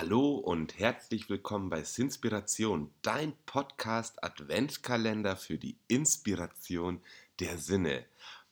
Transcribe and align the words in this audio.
Hallo 0.00 0.36
und 0.36 0.78
herzlich 0.78 1.28
willkommen 1.28 1.70
bei 1.70 1.82
Sinspiration, 1.82 2.92
dein 3.02 3.32
Podcast 3.46 4.22
Adventskalender 4.22 5.34
für 5.34 5.58
die 5.58 5.76
Inspiration 5.88 7.00
der 7.40 7.58
Sinne. 7.58 8.04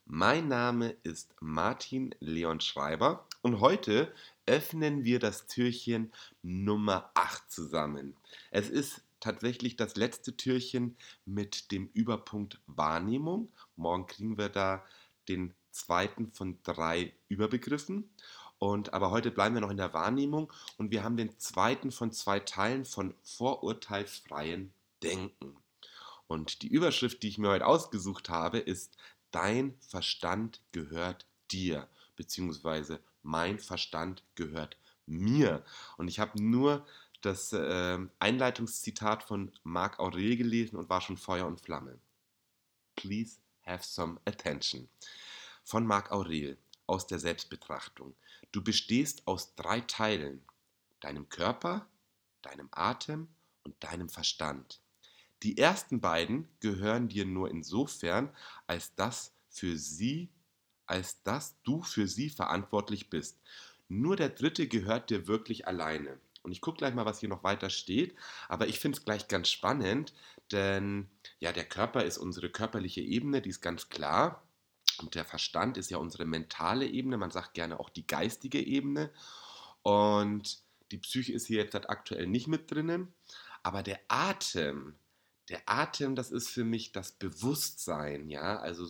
Mein 0.07 0.49
Name 0.49 0.97
ist 1.05 1.37
Martin 1.39 2.13
Leon 2.19 2.59
Schreiber 2.59 3.29
und 3.43 3.61
heute 3.61 4.13
öffnen 4.47 5.05
wir 5.05 5.21
das 5.21 5.47
Türchen 5.47 6.11
Nummer 6.43 7.13
8 7.15 7.49
zusammen. 7.49 8.17
Es 8.51 8.69
ist 8.69 9.03
tatsächlich 9.21 9.77
das 9.77 9.95
letzte 9.95 10.37
Türchen 10.37 10.97
mit 11.27 11.71
dem 11.71 11.91
Überpunkt 11.93 12.61
Wahrnehmung. 12.67 13.53
Morgen 13.77 14.09
kriegen 14.09 14.37
wir 14.37 14.49
da 14.49 14.85
den 15.29 15.55
zweiten 15.71 16.33
von 16.33 16.59
drei 16.65 17.13
Überbegriffen. 17.29 18.11
Und, 18.59 18.95
aber 18.95 19.11
heute 19.11 19.31
bleiben 19.31 19.55
wir 19.55 19.61
noch 19.61 19.71
in 19.71 19.77
der 19.77 19.93
Wahrnehmung 19.93 20.53
und 20.79 20.91
wir 20.91 21.05
haben 21.05 21.17
den 21.17 21.39
zweiten 21.39 21.91
von 21.91 22.13
zwei 22.13 22.41
Teilen 22.41 22.85
von 22.85 23.15
vorurteilsfreien 23.23 24.73
Denken. 25.03 25.57
Und 26.27 26.63
die 26.63 26.69
Überschrift, 26.69 27.23
die 27.23 27.29
ich 27.29 27.39
mir 27.39 27.51
heute 27.51 27.67
ausgesucht 27.67 28.31
habe, 28.31 28.59
ist 28.59 28.97
Dein 29.31 29.75
Verstand 29.81 30.63
gehört 30.73 31.27
dir, 31.51 31.89
beziehungsweise 32.17 33.01
mein 33.23 33.59
Verstand 33.59 34.23
gehört 34.35 34.79
mir. 35.05 35.63
Und 35.99 36.09
ich 36.09 36.21
habe 36.21 36.43
nur 36.43 36.87
das 37.21 37.53
äh, 37.53 37.99
Einleitungszitat 38.19 39.25
von 39.25 39.53
Marc 39.63 39.99
Aurel 39.99 40.37
gelesen 40.37 40.77
und 40.77 40.89
war 40.89 41.01
schon 41.01 41.17
Feuer 41.17 41.47
und 41.47 41.61
Flamme. 41.61 41.99
Please 42.95 43.39
have 43.67 43.85
some 43.85 44.19
attention. 44.25 44.89
Von 45.65 45.87
Marc 45.87 46.13
Aurel 46.13 46.57
aus 46.87 47.07
der 47.07 47.19
Selbstbetrachtung. 47.19 48.15
Du 48.53 48.63
bestehst 48.63 49.27
aus 49.27 49.55
drei 49.55 49.81
Teilen, 49.81 50.45
deinem 51.01 51.29
Körper, 51.29 51.87
deinem 52.43 52.69
Atem 52.73 53.29
und 53.65 53.83
deinem 53.83 54.09
Verstand. 54.09 54.81
Die 55.43 55.59
ersten 55.59 56.01
beiden 56.01 56.49
gehören 56.61 57.09
dir 57.09 57.27
nur 57.27 57.51
insofern, 57.51 58.35
als 58.67 58.95
das 58.95 59.33
für 59.49 59.77
sie, 59.77 60.31
als 60.87 61.23
dass 61.23 61.61
du 61.63 61.83
für 61.83 62.09
sie 62.09 62.31
verantwortlich 62.31 63.11
bist. 63.11 63.39
Nur 63.89 64.17
der 64.17 64.31
dritte 64.31 64.67
gehört 64.67 65.11
dir 65.11 65.27
wirklich 65.27 65.67
alleine. 65.67 66.19
Und 66.43 66.53
ich 66.53 66.61
gucke 66.61 66.79
gleich 66.79 66.95
mal, 66.95 67.05
was 67.05 67.21
hier 67.21 67.29
noch 67.29 67.43
weiter 67.43 67.71
steht. 67.71 68.15
Aber 68.49 68.69
ich 68.69 68.79
finde 68.79 68.99
es 68.99 69.05
gleich 69.05 69.27
ganz 69.29 69.51
spannend, 69.51 70.15
denn 70.53 71.09
ja, 71.41 71.53
der 71.53 71.65
Körper 71.65 72.05
ist 72.05 72.19
unsere 72.19 72.51
körperliche 72.51 73.01
Ebene, 73.01 73.43
die 73.43 73.51
ist 73.51 73.61
ganz 73.61 73.89
klar. 73.89 74.46
Und 75.01 75.15
der 75.15 75.25
Verstand 75.25 75.77
ist 75.77 75.91
ja 75.91 75.99
unsere 75.99 76.25
mentale 76.25 76.87
Ebene, 76.87 77.17
man 77.17 77.31
sagt 77.31 77.55
gerne 77.55 77.81
auch 77.81 77.91
die 77.91 78.07
geistige 78.07 78.61
Ebene. 78.61 79.11
Und 79.83 80.59
die 80.91 80.99
Psyche 80.99 81.33
ist 81.33 81.47
hier 81.47 81.59
jetzt 81.59 81.75
halt 81.75 81.91
aktuell 81.91 82.27
nicht 82.27 82.49
mit 82.49 82.71
drinnen. 82.71 83.13
Aber 83.63 83.83
der 83.83 84.01
Atem, 84.09 84.95
der 85.49 85.63
Atem, 85.67 86.15
das 86.15 86.31
ist 86.31 86.49
für 86.49 86.65
mich 86.65 86.93
das 86.93 87.13
Bewusstsein, 87.13 88.29
ja, 88.29 88.59
also 88.59 88.87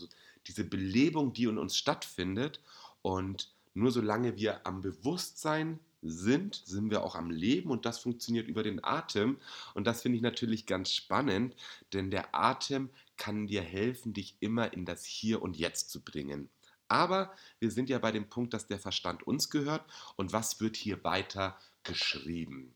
diese 0.47 0.65
Belebung, 0.65 1.33
die 1.33 1.45
in 1.45 1.59
uns 1.59 1.77
stattfindet. 1.77 2.61
Und 3.03 3.53
nur 3.75 3.91
solange 3.91 4.37
wir 4.37 4.67
am 4.67 4.81
Bewusstsein 4.81 5.81
sind, 6.03 6.63
sind 6.65 6.91
wir 6.91 7.03
auch 7.03 7.15
am 7.15 7.31
Leben 7.31 7.71
und 7.71 7.85
das 7.85 7.99
funktioniert 7.99 8.49
über 8.49 8.63
den 8.63 8.83
Atem. 8.85 9.39
Und 9.75 9.87
das 9.87 10.03
finde 10.03 10.17
ich 10.17 10.23
natürlich 10.23 10.67
ganz 10.67 10.93
spannend, 10.93 11.55
denn 11.93 12.11
der 12.11 12.35
Atem 12.35 12.91
kann 13.17 13.47
dir 13.47 13.63
helfen, 13.63 14.13
dich 14.13 14.37
immer 14.41 14.73
in 14.73 14.85
das 14.85 15.05
Hier 15.05 15.43
und 15.43 15.57
Jetzt 15.57 15.91
zu 15.91 16.03
bringen. 16.03 16.51
Aber 16.89 17.35
wir 17.59 17.71
sind 17.71 17.91
ja 17.91 17.99
bei 17.99 18.13
dem 18.13 18.29
Punkt, 18.29 18.55
dass 18.55 18.67
der 18.67 18.79
Verstand 18.79 19.27
uns 19.27 19.51
gehört 19.51 19.85
und 20.17 20.33
was 20.33 20.61
wird 20.61 20.77
hier 20.77 21.03
weiter 21.05 21.59
geschrieben? 21.83 22.75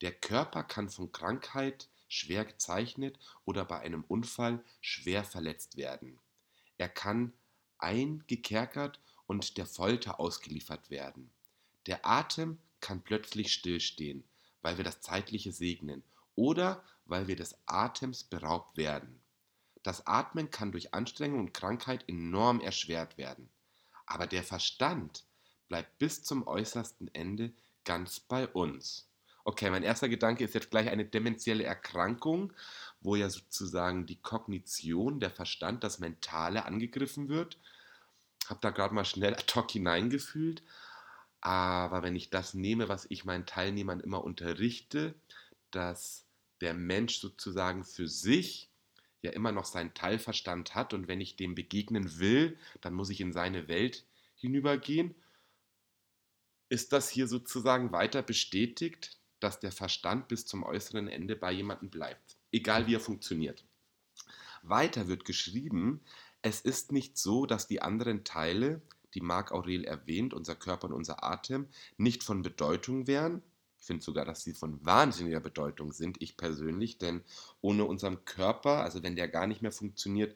Der 0.00 0.12
Körper 0.12 0.64
kann 0.64 0.88
von 0.88 1.12
Krankheit 1.12 1.88
schwer 2.08 2.44
gezeichnet 2.44 3.18
oder 3.44 3.64
bei 3.64 3.80
einem 3.80 4.04
Unfall 4.04 4.64
schwer 4.80 5.24
verletzt 5.24 5.76
werden. 5.76 6.18
Er 6.78 6.88
kann 6.88 7.32
eingekerkert 7.78 9.00
und 9.26 9.56
der 9.56 9.66
Folter 9.66 10.20
ausgeliefert 10.20 10.90
werden. 10.90 11.30
Der 11.86 12.04
Atem 12.06 12.58
kann 12.80 13.02
plötzlich 13.02 13.52
stillstehen, 13.52 14.24
weil 14.62 14.76
wir 14.76 14.84
das 14.84 15.00
Zeitliche 15.00 15.52
segnen 15.52 16.02
oder 16.34 16.82
weil 17.06 17.28
wir 17.28 17.36
des 17.36 17.56
Atems 17.66 18.24
beraubt 18.24 18.76
werden. 18.76 19.20
Das 19.84 20.06
Atmen 20.06 20.50
kann 20.50 20.72
durch 20.72 20.94
Anstrengung 20.94 21.40
und 21.40 21.54
Krankheit 21.54 22.08
enorm 22.08 22.60
erschwert 22.60 23.18
werden. 23.18 23.50
Aber 24.06 24.26
der 24.26 24.42
Verstand 24.42 25.24
bleibt 25.68 25.98
bis 25.98 26.24
zum 26.24 26.46
äußersten 26.46 27.14
Ende 27.14 27.52
ganz 27.84 28.18
bei 28.18 28.48
uns. 28.48 29.08
Okay, 29.44 29.68
mein 29.68 29.82
erster 29.82 30.08
Gedanke 30.08 30.42
ist 30.42 30.54
jetzt 30.54 30.70
gleich 30.70 30.88
eine 30.88 31.04
dementielle 31.04 31.64
Erkrankung, 31.64 32.54
wo 33.02 33.14
ja 33.14 33.28
sozusagen 33.28 34.06
die 34.06 34.20
Kognition, 34.22 35.20
der 35.20 35.30
Verstand, 35.30 35.84
das 35.84 35.98
Mentale 35.98 36.64
angegriffen 36.64 37.28
wird. 37.28 37.58
Hab 38.48 38.62
da 38.62 38.70
gerade 38.70 38.94
mal 38.94 39.04
schnell 39.04 39.34
ad 39.34 39.52
hoc 39.54 39.70
hineingefühlt. 39.70 40.62
Aber 41.42 42.02
wenn 42.02 42.16
ich 42.16 42.30
das 42.30 42.54
nehme, 42.54 42.88
was 42.88 43.04
ich 43.10 43.26
meinen 43.26 43.44
Teilnehmern 43.44 44.00
immer 44.00 44.24
unterrichte, 44.24 45.14
dass 45.70 46.24
der 46.62 46.72
Mensch 46.72 47.18
sozusagen 47.18 47.84
für 47.84 48.08
sich 48.08 48.70
ja 49.24 49.32
immer 49.32 49.52
noch 49.52 49.64
seinen 49.64 49.94
Teilverstand 49.94 50.74
hat 50.74 50.94
und 50.94 51.08
wenn 51.08 51.20
ich 51.20 51.36
dem 51.36 51.54
begegnen 51.54 52.18
will, 52.18 52.58
dann 52.80 52.94
muss 52.94 53.10
ich 53.10 53.20
in 53.20 53.32
seine 53.32 53.68
Welt 53.68 54.04
hinübergehen. 54.36 55.14
Ist 56.68 56.92
das 56.92 57.10
hier 57.10 57.26
sozusagen 57.26 57.92
weiter 57.92 58.22
bestätigt, 58.22 59.18
dass 59.40 59.60
der 59.60 59.72
Verstand 59.72 60.28
bis 60.28 60.46
zum 60.46 60.62
äußeren 60.62 61.08
Ende 61.08 61.36
bei 61.36 61.52
jemandem 61.52 61.90
bleibt, 61.90 62.36
egal 62.52 62.86
wie 62.86 62.94
er 62.94 63.00
funktioniert? 63.00 63.64
Weiter 64.62 65.08
wird 65.08 65.24
geschrieben, 65.24 66.00
es 66.40 66.60
ist 66.60 66.92
nicht 66.92 67.18
so, 67.18 67.46
dass 67.46 67.66
die 67.66 67.82
anderen 67.82 68.24
Teile 68.24 68.82
die 69.14 69.20
Marc 69.20 69.52
Aurel 69.52 69.84
erwähnt, 69.84 70.34
unser 70.34 70.54
Körper 70.54 70.88
und 70.88 70.92
unser 70.92 71.22
Atem, 71.24 71.68
nicht 71.96 72.22
von 72.22 72.42
Bedeutung 72.42 73.06
wären. 73.06 73.42
Ich 73.84 73.86
finde 73.86 74.02
sogar, 74.02 74.24
dass 74.24 74.42
sie 74.42 74.54
von 74.54 74.82
wahnsinniger 74.82 75.40
Bedeutung 75.40 75.92
sind, 75.92 76.22
ich 76.22 76.38
persönlich, 76.38 76.96
denn 76.96 77.22
ohne 77.60 77.84
unseren 77.84 78.24
Körper, 78.24 78.82
also 78.82 79.02
wenn 79.02 79.14
der 79.14 79.28
gar 79.28 79.46
nicht 79.46 79.60
mehr 79.60 79.72
funktioniert, 79.72 80.34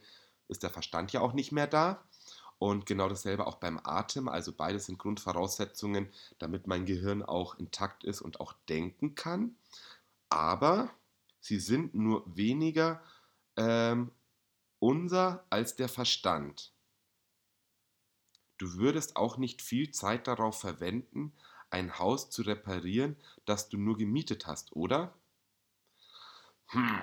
ist 0.48 0.62
der 0.62 0.68
Verstand 0.68 1.14
ja 1.14 1.22
auch 1.22 1.32
nicht 1.32 1.50
mehr 1.50 1.66
da. 1.66 2.04
Und 2.58 2.84
genau 2.84 3.08
dasselbe 3.08 3.46
auch 3.46 3.54
beim 3.54 3.80
Atem. 3.82 4.28
Also 4.28 4.52
beides 4.52 4.84
sind 4.84 4.98
Grundvoraussetzungen, 4.98 6.10
damit 6.38 6.66
mein 6.66 6.84
Gehirn 6.84 7.22
auch 7.22 7.58
intakt 7.58 8.04
ist 8.04 8.20
und 8.20 8.38
auch 8.38 8.52
denken 8.68 9.14
kann. 9.14 9.56
Aber 10.28 10.90
sie 11.40 11.58
sind 11.58 11.94
nur 11.94 12.24
weniger 12.26 13.00
ähm, 13.56 14.10
unser 14.78 15.46
als 15.48 15.74
der 15.74 15.88
Verstand. 15.88 16.74
Du 18.58 18.74
würdest 18.74 19.16
auch 19.16 19.38
nicht 19.38 19.62
viel 19.62 19.90
Zeit 19.90 20.26
darauf 20.26 20.60
verwenden, 20.60 21.32
ein 21.70 21.98
Haus 21.98 22.30
zu 22.30 22.42
reparieren, 22.42 23.16
das 23.44 23.68
du 23.68 23.78
nur 23.78 23.96
gemietet 23.98 24.46
hast, 24.46 24.74
oder? 24.74 25.14
Hm, 26.68 26.98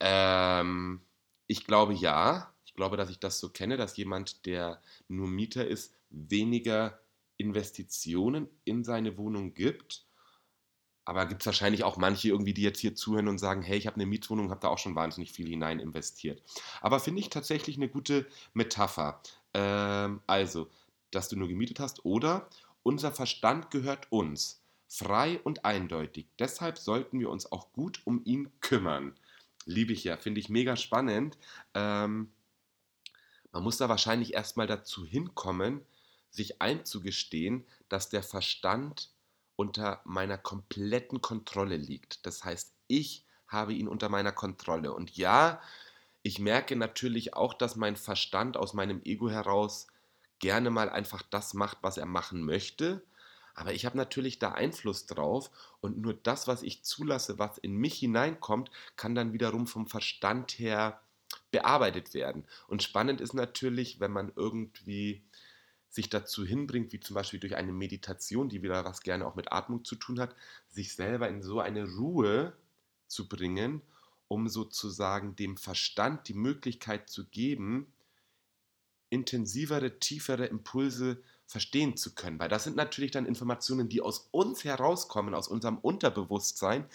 ähm, 0.00 1.00
ich 1.46 1.64
glaube 1.64 1.94
ja. 1.94 2.52
Ich 2.64 2.74
glaube, 2.74 2.96
dass 2.98 3.08
ich 3.10 3.18
das 3.18 3.38
so 3.38 3.48
kenne, 3.48 3.76
dass 3.78 3.96
jemand, 3.96 4.44
der 4.44 4.82
nur 5.08 5.28
Mieter 5.28 5.66
ist, 5.66 5.94
weniger 6.10 7.00
Investitionen 7.38 8.48
in 8.64 8.84
seine 8.84 9.16
Wohnung 9.16 9.54
gibt. 9.54 10.04
Aber 11.06 11.26
gibt 11.26 11.42
es 11.42 11.46
wahrscheinlich 11.46 11.84
auch 11.84 11.96
manche 11.96 12.28
irgendwie, 12.28 12.52
die 12.52 12.62
jetzt 12.62 12.80
hier 12.80 12.94
zuhören 12.94 13.28
und 13.28 13.38
sagen, 13.38 13.62
hey, 13.62 13.78
ich 13.78 13.86
habe 13.86 13.94
eine 13.94 14.06
Mietwohnung, 14.06 14.50
habe 14.50 14.60
da 14.60 14.68
auch 14.68 14.78
schon 14.78 14.96
wahnsinnig 14.96 15.32
viel 15.32 15.48
hinein 15.48 15.78
investiert. 15.78 16.42
Aber 16.80 16.98
finde 16.98 17.20
ich 17.20 17.30
tatsächlich 17.30 17.76
eine 17.76 17.88
gute 17.88 18.26
Metapher. 18.54 19.22
Ähm, 19.54 20.20
also, 20.26 20.68
dass 21.12 21.28
du 21.28 21.36
nur 21.36 21.48
gemietet 21.48 21.78
hast 21.80 22.04
oder 22.04 22.48
unser 22.86 23.10
Verstand 23.10 23.72
gehört 23.72 24.12
uns, 24.12 24.62
frei 24.86 25.40
und 25.42 25.64
eindeutig. 25.64 26.28
Deshalb 26.38 26.78
sollten 26.78 27.18
wir 27.18 27.30
uns 27.30 27.50
auch 27.50 27.72
gut 27.72 28.00
um 28.04 28.22
ihn 28.24 28.52
kümmern. 28.60 29.18
Liebe 29.64 29.92
ich 29.92 30.04
ja, 30.04 30.16
finde 30.16 30.38
ich 30.38 30.48
mega 30.48 30.76
spannend. 30.76 31.36
Ähm, 31.74 32.30
man 33.50 33.64
muss 33.64 33.78
da 33.78 33.88
wahrscheinlich 33.88 34.34
erstmal 34.34 34.68
dazu 34.68 35.04
hinkommen, 35.04 35.84
sich 36.30 36.62
einzugestehen, 36.62 37.66
dass 37.88 38.08
der 38.08 38.22
Verstand 38.22 39.10
unter 39.56 40.00
meiner 40.04 40.38
kompletten 40.38 41.20
Kontrolle 41.20 41.76
liegt. 41.76 42.24
Das 42.24 42.44
heißt, 42.44 42.72
ich 42.86 43.24
habe 43.48 43.74
ihn 43.74 43.88
unter 43.88 44.08
meiner 44.08 44.32
Kontrolle. 44.32 44.92
Und 44.92 45.16
ja, 45.16 45.60
ich 46.22 46.38
merke 46.38 46.76
natürlich 46.76 47.34
auch, 47.34 47.52
dass 47.52 47.74
mein 47.74 47.96
Verstand 47.96 48.56
aus 48.56 48.74
meinem 48.74 49.02
Ego 49.02 49.28
heraus 49.28 49.88
gerne 50.38 50.70
mal 50.70 50.88
einfach 50.90 51.22
das 51.22 51.54
macht, 51.54 51.78
was 51.82 51.96
er 51.96 52.06
machen 52.06 52.42
möchte. 52.42 53.02
Aber 53.54 53.72
ich 53.72 53.86
habe 53.86 53.96
natürlich 53.96 54.38
da 54.38 54.52
Einfluss 54.52 55.06
drauf 55.06 55.50
und 55.80 55.98
nur 55.98 56.12
das, 56.12 56.46
was 56.46 56.62
ich 56.62 56.84
zulasse, 56.84 57.38
was 57.38 57.56
in 57.58 57.74
mich 57.74 57.98
hineinkommt, 57.98 58.70
kann 58.96 59.14
dann 59.14 59.32
wiederum 59.32 59.66
vom 59.66 59.86
Verstand 59.86 60.52
her 60.52 61.00
bearbeitet 61.50 62.12
werden. 62.12 62.44
Und 62.68 62.82
spannend 62.82 63.20
ist 63.20 63.32
natürlich, 63.32 63.98
wenn 63.98 64.12
man 64.12 64.30
irgendwie 64.36 65.24
sich 65.88 66.10
dazu 66.10 66.44
hinbringt, 66.44 66.92
wie 66.92 67.00
zum 67.00 67.14
Beispiel 67.14 67.40
durch 67.40 67.56
eine 67.56 67.72
Meditation, 67.72 68.50
die 68.50 68.62
wieder 68.62 68.84
was 68.84 69.00
gerne 69.00 69.26
auch 69.26 69.34
mit 69.34 69.50
Atmung 69.52 69.84
zu 69.84 69.96
tun 69.96 70.20
hat, 70.20 70.36
sich 70.68 70.94
selber 70.94 71.28
in 71.28 71.42
so 71.42 71.58
eine 71.58 71.84
Ruhe 71.84 72.52
zu 73.06 73.28
bringen, 73.28 73.80
um 74.28 74.48
sozusagen 74.48 75.34
dem 75.36 75.56
Verstand 75.56 76.28
die 76.28 76.34
Möglichkeit 76.34 77.08
zu 77.08 77.26
geben, 77.26 77.92
intensivere, 79.10 79.98
tiefere 79.98 80.46
Impulse 80.46 81.22
verstehen 81.46 81.96
zu 81.96 82.14
können. 82.14 82.38
Weil 82.38 82.48
das 82.48 82.64
sind 82.64 82.76
natürlich 82.76 83.12
dann 83.12 83.26
Informationen, 83.26 83.88
die 83.88 84.00
aus 84.00 84.28
uns 84.32 84.64
herauskommen, 84.64 85.34
aus 85.34 85.48
unserem 85.48 85.78
Unterbewusstsein, 85.78 86.86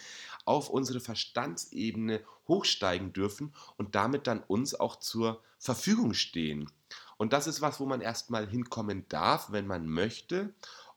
auf 0.45 0.69
unsere 0.69 0.99
Verstandsebene 0.99 2.21
hochsteigen 2.47 3.13
dürfen 3.13 3.53
und 3.77 3.95
damit 3.95 4.27
dann 4.27 4.43
uns 4.43 4.75
auch 4.75 4.97
zur 4.97 5.41
Verfügung 5.57 6.13
stehen. 6.13 6.69
Und 7.17 7.33
das 7.33 7.47
ist 7.47 7.61
was, 7.61 7.79
wo 7.79 7.85
man 7.85 8.01
erstmal 8.01 8.47
hinkommen 8.47 9.05
darf, 9.07 9.51
wenn 9.51 9.67
man 9.67 9.87
möchte. 9.87 10.53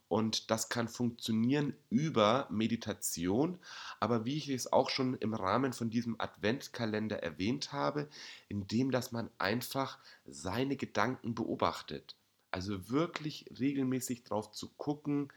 Und 0.08 0.50
das 0.50 0.68
kann 0.68 0.88
funktionieren 0.88 1.74
über 1.90 2.46
Meditation. 2.50 3.58
Aber 4.00 4.24
wie 4.24 4.36
ich 4.36 4.48
es 4.48 4.72
auch 4.72 4.90
schon 4.90 5.14
im 5.14 5.34
Rahmen 5.34 5.72
von 5.72 5.90
diesem 5.90 6.20
Adventkalender 6.20 7.22
erwähnt 7.22 7.72
habe, 7.72 8.08
indem 8.48 8.90
dass 8.90 9.12
man 9.12 9.30
einfach 9.38 9.98
seine 10.26 10.76
Gedanken 10.76 11.34
beobachtet. 11.34 12.16
Also 12.50 12.88
wirklich 12.90 13.46
regelmäßig 13.58 14.24
drauf 14.24 14.52
zu 14.52 14.68
gucken, 14.76 15.32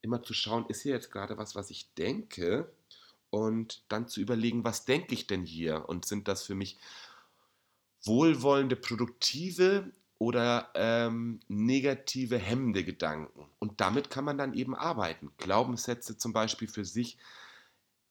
immer 0.00 0.22
zu 0.22 0.32
schauen, 0.32 0.66
ist 0.68 0.82
hier 0.82 0.94
jetzt 0.94 1.10
gerade 1.10 1.36
was, 1.36 1.54
was 1.54 1.70
ich 1.70 1.92
denke? 1.94 2.72
Und 3.30 3.82
dann 3.88 4.08
zu 4.08 4.20
überlegen, 4.20 4.64
was 4.64 4.86
denke 4.86 5.12
ich 5.12 5.26
denn 5.26 5.44
hier? 5.44 5.88
Und 5.88 6.06
sind 6.06 6.28
das 6.28 6.44
für 6.44 6.54
mich 6.54 6.78
wohlwollende, 8.04 8.76
produktive 8.76 9.90
oder 10.18 10.70
ähm, 10.74 11.40
negative, 11.48 12.38
hemmende 12.38 12.84
Gedanken? 12.84 13.48
Und 13.58 13.80
damit 13.80 14.10
kann 14.10 14.24
man 14.24 14.38
dann 14.38 14.54
eben 14.54 14.74
arbeiten. 14.74 15.30
Glaubenssätze 15.38 16.16
zum 16.16 16.32
Beispiel 16.32 16.68
für 16.68 16.84
sich 16.84 17.18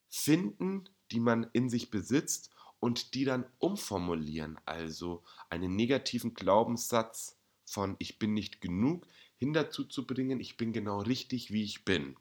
finden, 0.09 0.89
die 1.11 1.19
man 1.19 1.47
in 1.53 1.69
sich 1.69 1.89
besitzt 1.89 2.51
und 2.79 3.13
die 3.13 3.25
dann 3.25 3.45
umformulieren. 3.59 4.59
Also 4.65 5.23
einen 5.49 5.75
negativen 5.75 6.33
Glaubenssatz 6.33 7.37
von 7.65 7.95
ich 7.99 8.19
bin 8.19 8.33
nicht 8.33 8.61
genug 8.61 9.05
hin 9.37 9.53
dazu 9.53 9.83
zu 9.83 10.07
bringen, 10.07 10.39
ich 10.39 10.57
bin 10.57 10.73
genau 10.73 10.99
richtig, 10.99 11.51
wie 11.51 11.63
ich 11.63 11.85
bin. 11.85 12.15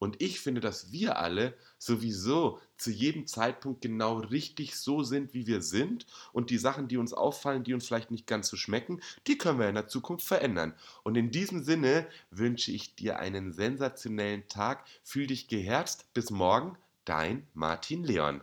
Und 0.00 0.20
ich 0.22 0.40
finde, 0.40 0.62
dass 0.62 0.92
wir 0.92 1.18
alle 1.18 1.54
sowieso 1.78 2.58
zu 2.78 2.90
jedem 2.90 3.26
Zeitpunkt 3.26 3.82
genau 3.82 4.18
richtig 4.18 4.76
so 4.76 5.02
sind, 5.02 5.34
wie 5.34 5.46
wir 5.46 5.60
sind. 5.60 6.06
Und 6.32 6.48
die 6.48 6.56
Sachen, 6.56 6.88
die 6.88 6.96
uns 6.96 7.12
auffallen, 7.12 7.64
die 7.64 7.74
uns 7.74 7.86
vielleicht 7.86 8.10
nicht 8.10 8.26
ganz 8.26 8.48
so 8.48 8.56
schmecken, 8.56 9.00
die 9.26 9.36
können 9.36 9.60
wir 9.60 9.68
in 9.68 9.74
der 9.74 9.88
Zukunft 9.88 10.26
verändern. 10.26 10.74
Und 11.04 11.16
in 11.16 11.30
diesem 11.30 11.62
Sinne 11.62 12.08
wünsche 12.30 12.72
ich 12.72 12.96
dir 12.96 13.18
einen 13.18 13.52
sensationellen 13.52 14.48
Tag. 14.48 14.86
Fühl 15.04 15.26
dich 15.26 15.48
geherzt. 15.48 16.06
Bis 16.14 16.30
morgen, 16.30 16.78
dein 17.04 17.46
Martin 17.52 18.02
Leon. 18.02 18.40